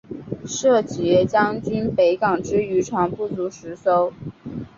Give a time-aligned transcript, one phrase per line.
[0.47, 4.11] 设籍将军北港之渔船不足十艘。